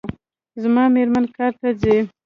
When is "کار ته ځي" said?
1.35-1.97